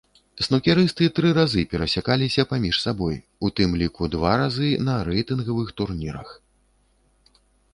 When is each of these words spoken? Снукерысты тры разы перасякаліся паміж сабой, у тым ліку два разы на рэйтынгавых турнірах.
Снукерысты 0.45 1.05
тры 1.17 1.29
разы 1.37 1.61
перасякаліся 1.73 2.45
паміж 2.53 2.75
сабой, 2.85 3.17
у 3.49 3.51
тым 3.59 3.77
ліку 3.83 4.03
два 4.17 4.33
разы 4.43 4.69
на 4.89 4.95
рэйтынгавых 5.11 5.69
турнірах. 5.83 6.29